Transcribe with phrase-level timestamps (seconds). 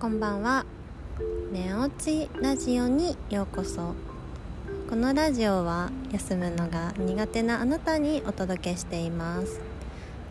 [0.00, 0.64] こんばんは。
[1.50, 3.94] 寝落ちラジオにようこそ。
[4.88, 9.60] このラジオは休むのが苦手なあなたにお届けしています。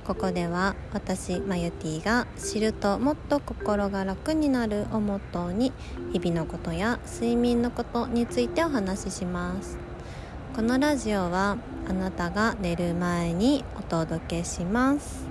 [0.06, 5.74] ここでは私マユティが知るともっと心が楽になるをモットーに
[6.14, 9.78] 日々のことや睡眠のことについてお話しします。
[10.56, 11.58] このラジオは
[11.90, 15.26] あなたが寝る前にお届けします。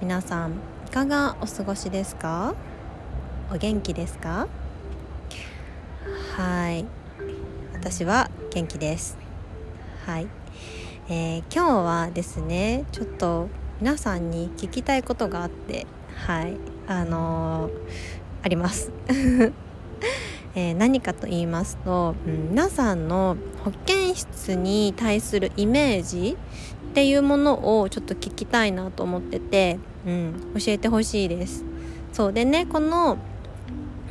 [0.00, 0.54] 皆さん
[0.88, 2.56] いかがお過ごしですか？
[3.50, 4.48] お元気ですか？
[6.36, 6.84] はい。
[7.74, 9.18] 私は元気です。
[10.06, 10.26] はい、
[11.08, 13.48] えー、今日はですねちょっと
[13.80, 15.86] 皆さんに聞きたいことがあって
[16.26, 16.56] はい。
[16.86, 17.72] あのー、
[18.42, 18.90] あります。
[20.54, 26.36] えー、何かと言いますと、うん、皆さんの保健室に対するイメージ
[26.90, 31.64] っていうものをちょっと聞きたいなと思ってて、うん、教えてほしいです。
[32.12, 33.16] そうでねこの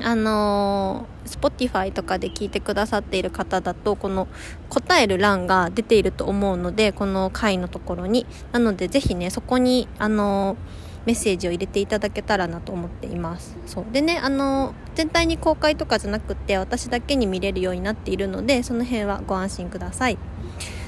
[0.04, 4.28] あのー、Spotify とかで聞いてくださっている方だとこの
[4.70, 8.26] 答える欄が出ていると思うのでこの回のところに。
[8.52, 10.58] なのでぜひねそこにあのー、
[11.06, 13.58] メッセージを入れていただけたらなと思っています。
[13.66, 13.86] そう。
[13.92, 20.18] でねあのー、全体に公開とかじゃなくて私だけに見れるようになっているのでその辺はご安心ください。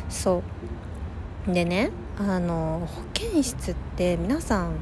[0.10, 0.44] そ
[1.48, 1.52] う。
[1.54, 4.76] でねあの保健室って皆さん、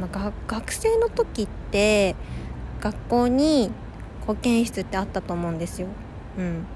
[0.00, 2.14] まあ、学生の時って
[2.86, 3.72] 学校に
[4.28, 5.88] 保健室ってあったと思うんですよ。
[6.38, 6.66] うん、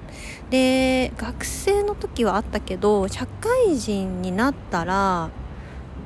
[0.49, 5.31] で学生の時はあったけど社会人になったら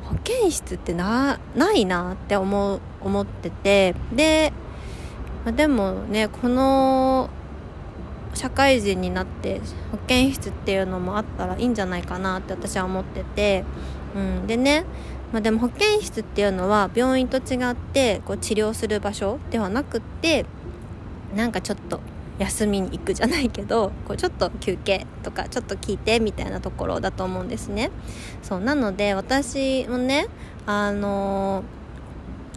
[0.02, 1.38] 保健室ってな
[1.74, 4.52] いなって思う思っててで、
[5.44, 7.30] まあ、でもねこの
[8.34, 9.60] 社会人になって
[9.92, 13.64] 保健室っていうのもあったらいいんじゃないかなって私は思ってて、
[14.16, 14.84] うん、でね
[15.32, 20.46] まあ、でも保健室っていうのは病院と違ってこう治療する場所ではなくって
[21.34, 22.00] なんかちょっと
[22.38, 27.90] 休みに行くじゃないけど こうちょっと休憩とかちょっと聞いてみたいなところだと思うんですね。
[28.42, 30.26] そうなので私もね
[30.66, 31.62] あの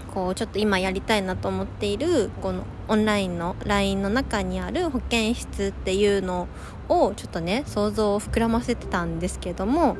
[0.09, 6.47] ー、こうちょっと今やりたいなと思っているこのオンラインの LINE の中にある保健室っていうの
[6.89, 9.97] をちょっとね想像を膨らませてたんですけども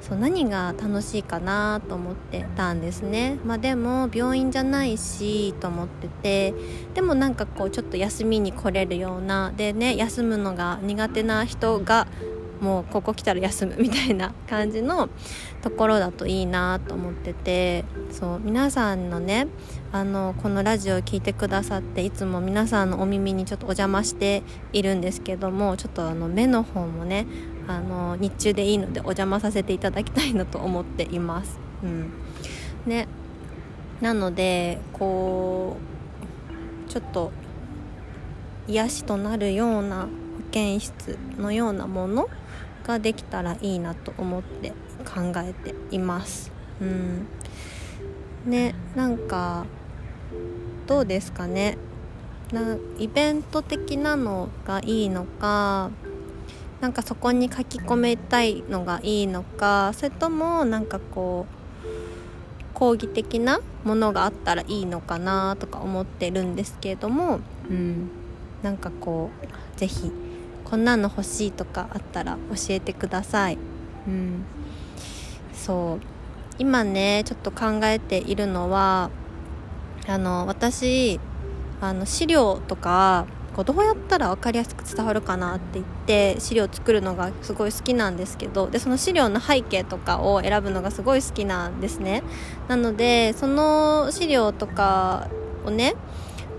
[0.00, 3.38] そう何が楽しいかなと思ってたんですね。
[3.44, 6.54] まあでも病院じゃないしと思ってて。
[6.94, 9.52] でもなんかこうちょっと休みに来れるような。
[9.54, 12.06] でね休むのが苦手な人が
[12.60, 15.08] もうここ来たら休むみたいな感じの
[15.62, 19.46] ところだといいなと思っててそう皆さんのね
[19.92, 27.26] あのこのラジオを聴いてくださっていつも皆さんのお耳にちょっとお邪魔しているんですけどもちょっとあの目の方もね
[27.66, 31.58] あの日中でいいのでお邪魔させていただきたいなと思っています。
[31.82, 32.12] うん
[32.86, 33.06] ね、
[34.00, 35.76] なのでこ
[36.86, 37.30] うちょっと
[38.66, 40.08] 癒しとなるような保
[40.50, 42.28] 健室のようなもの
[42.84, 44.70] ができたらいいなと思って
[45.04, 46.52] 考えています。
[46.80, 47.26] うん、
[48.46, 49.66] ねなんか
[50.86, 51.76] どうですかね。
[52.52, 55.90] なイベント的なのがいいのか
[56.80, 61.60] なんかそこに書き込めたいのがいいのかそれともなんかこう
[62.74, 68.10] 講義的なものがあったらいいのかなとか思ってるんですけれども、うん、
[68.62, 70.10] なんかこう是非
[70.70, 73.58] こんなの欲しいとかあったら教えてください。
[74.06, 74.44] うん、
[75.52, 76.06] そう。
[76.60, 79.10] 今ねちょっと考えているのは
[80.06, 81.18] あの私
[81.80, 83.26] あの資料とか
[83.56, 92.22] こうどうやったら分かりやすく伝わるかなって言って資料を作るのがすごい好きなんですけどでその資料の背景とかを選ぶのがすごい好きなんですね。
[92.68, 95.28] なのでその資料とか
[95.64, 95.94] をね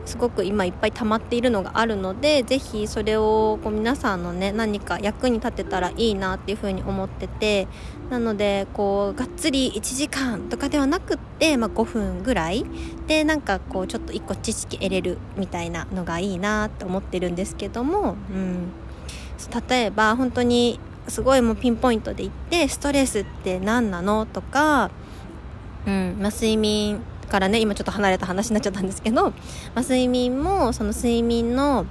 [0.05, 7.67] すごく今いっぱい溜まっているのがあるのでぜひそれをこう皆さんのね何か役に立てたらいいなっていうふうに思ってて
[8.09, 12.65] なのでこうがっつり1時間とかではなくって、まあ、5分ぐらい。
[13.07, 18.71] でなんかこうちょっと1個知識得れるみたいなのがいいなって思ってるんですけども、うん、
[19.67, 24.91] 例えば本当にすごいもうピンポイントで言ってストレスって何なのとか、
[25.85, 27.01] うんまあ、睡眠
[27.31, 29.35] からね今ちょっと離れた話になっちゃったんですけど、ま
[29.75, 31.85] あ、睡眠もその睡眠の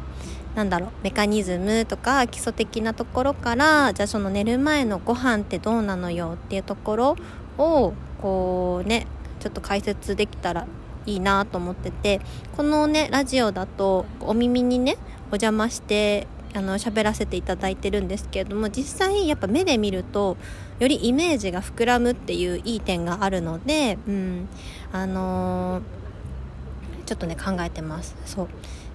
[0.54, 7.16] なんだろうメカニズムとか基礎的なところからじゃあその寝る前のご飯ってどうなのよっていうところ
[7.56, 9.06] をこうね
[9.38, 10.66] ちょっと解説できたら
[11.06, 12.20] いいなと思ってて
[12.56, 14.98] このねラジオだとお耳にね
[15.32, 20.36] お邪魔してあの喋らせていただいてるんですけれども実際やっぱ目で見ると
[20.78, 24.48] よりイメージが膨らむっていういい点があるので、うん
[24.92, 28.16] あのー、ちょっとね考えてます。
[28.24, 28.48] そう。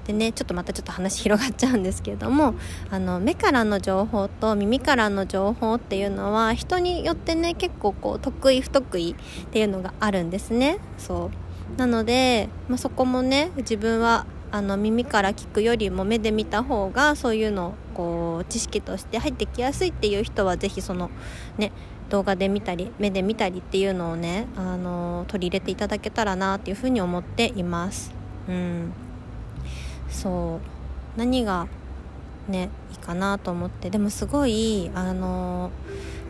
[0.05, 2.53] でねちょっとまたちょっと話広がっちゃうんですけれども
[2.91, 10.77] あの目からの情報と耳からの情報っていうのは人によってね結構こう得意不得意っていうのがあるんですね。
[10.97, 11.31] そ
[11.75, 11.77] う。
[11.79, 21.11] なので、まあ、そこもね自分はあの耳から聞くよりも目で見た方がそういうのをこう知識として入ってきやすいっていう人は是非その
[21.57, 21.73] ね
[22.09, 28.13] 動画で見たり目で見たりっていうのをねあの取り入れていただけたらなっていうふうに思っています。
[28.47, 28.93] うん。
[30.09, 30.61] そ
[31.17, 31.19] う。
[31.19, 31.67] 何が
[32.47, 33.89] ねいいかなと思って。
[33.89, 35.69] でもすごいあの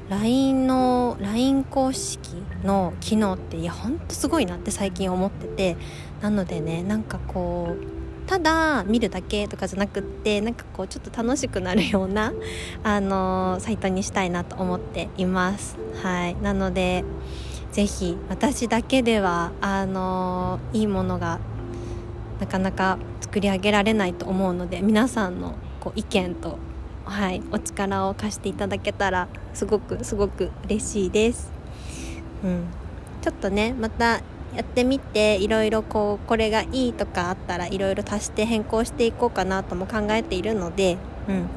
[0.09, 5.77] LINE の LINE 公式の機能っていやほんとすごいなって最近思ってて。
[6.21, 7.94] なのでねなんかこう
[8.27, 12.33] ただ見るだけとかじゃなくってなんかこうちょっと楽しくなるような、
[12.83, 15.77] あのー、サイトにしたいなと思っています。
[16.01, 16.35] はい。
[16.41, 17.03] なので
[17.71, 21.39] ぜひ私だけではあのー、いいものが
[22.39, 26.57] なかなか作り上げられないと思うので皆さんのこう意見と、
[27.05, 31.51] はい、お力を貸していただけたらすごくすごく嬉しいです。
[32.43, 32.65] うん、
[33.21, 34.21] ちょっとねまた
[34.55, 40.97] やってみていろいろこうこれがいいとかあったらいろいろ足して変更していこうかなとも考えているので、
[41.27, 41.47] うん、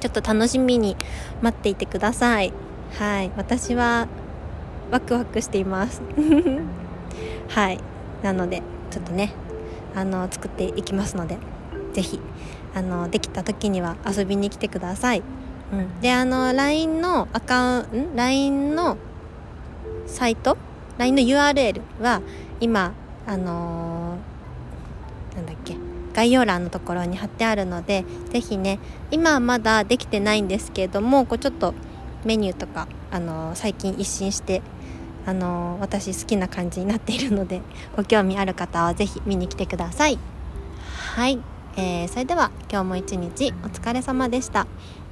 [0.00, 0.96] ちょっと楽しみに
[1.42, 2.52] 待っていてください。
[2.98, 3.30] はい。
[3.36, 4.08] 私は
[4.90, 6.00] ワクワクしています。
[7.48, 7.80] はい。
[8.22, 9.32] なのでちょっとね
[9.94, 11.38] あの作っていきますので
[11.92, 12.20] 是非
[12.74, 15.22] あのできた時には遊びに来てください、
[15.72, 18.98] うん、であの LINE のアカウント LINE の
[20.06, 20.58] サイト
[20.98, 22.22] LINE の URL は
[22.60, 22.92] 今
[23.26, 25.76] あのー、なんだっけ
[26.14, 28.78] 概要欄のところに貼ってあるので是非ね
[29.10, 31.74] 今はまだできてないんですけれどもこうちょっと
[32.24, 34.62] メニューとか、あのー、最近一新して
[35.26, 37.60] あの、私好きな感じになっているので
[37.96, 40.18] ご興味ある方は是非見に来てください。
[41.16, 41.40] はい、
[41.76, 44.66] えー、それでは今日も一日お疲れ様でした。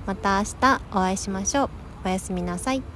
[0.06, 1.70] また明日お会いしましょう。
[2.04, 2.93] おやすみなさい。